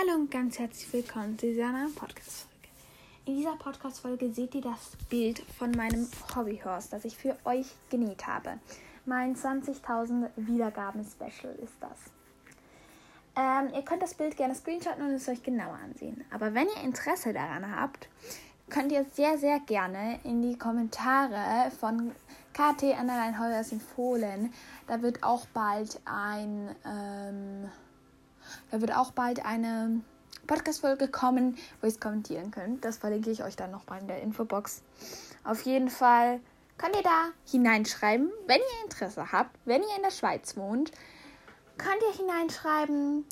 Hallo 0.00 0.14
und 0.14 0.30
ganz 0.30 0.60
herzlich 0.60 0.92
willkommen 0.92 1.36
zu 1.36 1.46
dieser 1.46 1.72
neuen 1.72 1.92
Podcast-Folge. 1.92 2.68
In 3.24 3.36
dieser 3.38 3.56
Podcast-Folge 3.56 4.32
seht 4.32 4.54
ihr 4.54 4.60
das 4.60 4.92
Bild 5.08 5.40
von 5.58 5.72
meinem 5.72 6.06
Hobbyhorse, 6.36 6.90
das 6.92 7.04
ich 7.04 7.16
für 7.16 7.36
euch 7.44 7.66
genäht 7.90 8.24
habe. 8.24 8.60
Mein 9.06 9.34
20.000 9.34 10.28
Wiedergaben-Special 10.36 11.52
ist 11.56 11.74
das. 11.80 11.98
Ähm, 13.34 13.74
ihr 13.74 13.82
könnt 13.82 14.02
das 14.02 14.14
Bild 14.14 14.36
gerne 14.36 14.54
screenshotten 14.54 15.02
und 15.02 15.14
es 15.14 15.28
euch 15.28 15.42
genauer 15.42 15.78
ansehen. 15.82 16.24
Aber 16.30 16.54
wenn 16.54 16.68
ihr 16.68 16.84
Interesse 16.84 17.32
daran 17.32 17.74
habt, 17.74 18.08
könnt 18.70 18.92
ihr 18.92 19.04
sehr, 19.14 19.36
sehr 19.36 19.58
gerne 19.58 20.20
in 20.22 20.42
die 20.42 20.56
Kommentare 20.56 21.72
von 21.72 22.12
KT 22.52 22.84
Annaline 22.96 23.40
Heuers 23.40 23.72
empfohlen. 23.72 24.52
Da 24.86 25.02
wird 25.02 25.24
auch 25.24 25.46
bald 25.46 26.00
ein... 26.04 26.76
Ähm, 26.84 27.68
da 28.70 28.80
wird 28.80 28.94
auch 28.94 29.12
bald 29.12 29.44
eine 29.44 30.00
Podcast-Folge 30.46 31.08
kommen, 31.08 31.56
wo 31.80 31.86
ihr 31.86 31.92
es 31.92 32.00
kommentieren 32.00 32.50
könnt. 32.50 32.84
Das 32.84 32.98
verlinke 32.98 33.30
ich 33.30 33.44
euch 33.44 33.56
dann 33.56 33.70
nochmal 33.70 34.00
in 34.00 34.08
der 34.08 34.22
Infobox. 34.22 34.82
Auf 35.44 35.62
jeden 35.62 35.90
Fall 35.90 36.40
könnt 36.78 36.96
ihr 36.96 37.02
da 37.02 37.28
hineinschreiben, 37.50 38.30
wenn 38.46 38.58
ihr 38.58 38.84
Interesse 38.84 39.32
habt, 39.32 39.50
wenn 39.64 39.82
ihr 39.82 39.96
in 39.96 40.02
der 40.02 40.10
Schweiz 40.10 40.56
wohnt, 40.56 40.92
könnt 41.76 42.02
ihr 42.10 42.16
hineinschreiben, 42.16 43.24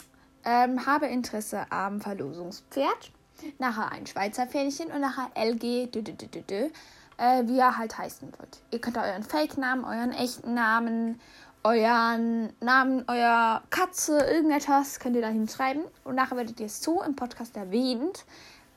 ähm, 0.45 0.87
habe 0.87 1.07
Interesse 1.07 1.67
am 1.71 2.01
Verlosungspferd. 2.01 3.13
Nachher 3.59 3.93
ein 3.93 4.07
Schweizer 4.07 4.47
Pferdchen 4.47 4.91
und 4.91 5.01
nachher 5.01 5.31
LG, 5.35 5.91
dü, 5.91 6.03
dü, 6.03 6.15
dü, 6.15 6.71
äh, 7.19 7.47
wie 7.47 7.59
er 7.59 7.77
halt 7.77 7.99
heißen 7.99 8.33
wird. 8.39 8.61
Ihr 8.71 8.81
könnt 8.81 8.97
euren 8.97 9.23
Fake-Namen, 9.23 9.85
euren 9.85 10.13
echten 10.13 10.55
Namen 10.55 11.21
euren 11.67 12.53
Namen, 12.61 13.05
euer 13.09 13.61
Katze, 13.71 14.21
irgendetwas 14.21 15.01
könnt 15.01 15.17
ihr 15.17 15.23
da 15.23 15.29
hinschreiben. 15.29 15.83
Und 16.05 16.15
nachher 16.15 16.37
werdet 16.37 16.61
ihr 16.61 16.67
es 16.67 16.81
so 16.81 17.03
im 17.03 17.17
Podcast 17.17 17.57
erwähnt, 17.57 18.25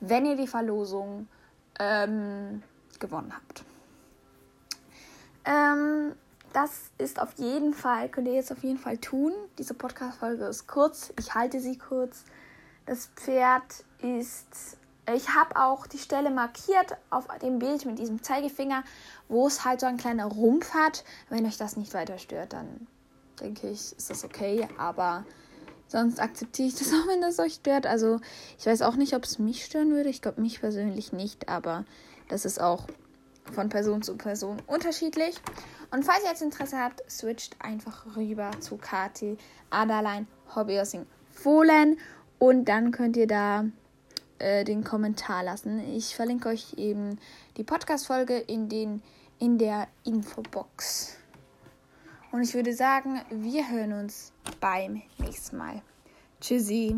wenn 0.00 0.26
ihr 0.26 0.36
die 0.36 0.48
Verlosung 0.48 1.28
ähm, 1.78 2.62
gewonnen 2.98 3.32
habt. 3.32 3.64
Ähm, 5.44 6.16
das 6.52 6.90
ist 6.98 7.20
auf 7.20 7.34
jeden 7.34 7.74
Fall, 7.74 8.08
könnt 8.08 8.26
ihr 8.26 8.34
jetzt 8.34 8.50
auf 8.50 8.64
jeden 8.64 8.78
Fall 8.78 8.98
tun. 8.98 9.32
Diese 9.56 9.74
Podcast-Folge 9.74 10.46
ist 10.46 10.66
kurz. 10.66 11.12
Ich 11.16 11.32
halte 11.32 11.60
sie 11.60 11.78
kurz. 11.78 12.24
Das 12.86 13.06
Pferd 13.14 13.84
ist. 14.02 14.79
Ich 15.14 15.30
habe 15.30 15.56
auch 15.56 15.86
die 15.86 15.98
Stelle 15.98 16.30
markiert 16.30 16.96
auf 17.10 17.26
dem 17.42 17.58
Bild 17.58 17.84
mit 17.86 17.98
diesem 17.98 18.22
Zeigefinger, 18.22 18.84
wo 19.28 19.46
es 19.46 19.64
halt 19.64 19.80
so 19.80 19.86
ein 19.86 19.96
kleiner 19.96 20.26
Rumpf 20.26 20.74
hat. 20.74 21.04
Wenn 21.28 21.46
euch 21.46 21.56
das 21.56 21.76
nicht 21.76 21.94
weiter 21.94 22.18
stört, 22.18 22.52
dann 22.52 22.86
denke 23.40 23.68
ich, 23.68 23.96
ist 23.96 24.10
das 24.10 24.24
okay. 24.24 24.68
Aber 24.78 25.24
sonst 25.88 26.20
akzeptiere 26.20 26.68
ich 26.68 26.74
das 26.74 26.88
auch, 26.92 27.08
wenn 27.08 27.20
das 27.20 27.38
euch 27.38 27.54
stört. 27.54 27.86
Also 27.86 28.20
ich 28.58 28.66
weiß 28.66 28.82
auch 28.82 28.96
nicht, 28.96 29.14
ob 29.14 29.24
es 29.24 29.38
mich 29.38 29.64
stören 29.64 29.92
würde. 29.92 30.08
Ich 30.08 30.22
glaube 30.22 30.40
mich 30.40 30.60
persönlich 30.60 31.12
nicht, 31.12 31.48
aber 31.48 31.84
das 32.28 32.44
ist 32.44 32.60
auch 32.60 32.86
von 33.52 33.68
Person 33.68 34.02
zu 34.02 34.16
Person 34.16 34.62
unterschiedlich. 34.66 35.36
Und 35.90 36.04
falls 36.04 36.22
ihr 36.22 36.30
jetzt 36.30 36.42
Interesse 36.42 36.78
habt, 36.78 37.02
switcht 37.10 37.56
einfach 37.60 38.16
rüber 38.16 38.50
zu 38.60 38.76
KT 38.76 39.38
Adaline 39.70 40.26
Hobbyhorsing 40.54 41.06
Fohlen 41.32 41.98
und 42.38 42.66
dann 42.66 42.90
könnt 42.92 43.16
ihr 43.16 43.26
da 43.26 43.64
äh, 44.40 44.64
den 44.64 44.82
Kommentar 44.84 45.44
lassen. 45.44 45.78
Ich 45.94 46.16
verlinke 46.16 46.48
euch 46.48 46.74
eben 46.76 47.18
die 47.56 47.64
Podcast-Folge 47.64 48.38
in, 48.38 49.02
in 49.38 49.58
der 49.58 49.86
Infobox. 50.04 51.16
Und 52.32 52.42
ich 52.42 52.54
würde 52.54 52.72
sagen, 52.74 53.20
wir 53.30 53.70
hören 53.70 53.92
uns 53.92 54.32
beim 54.60 55.02
nächsten 55.18 55.56
Mal. 55.56 55.82
Tschüssi. 56.40 56.96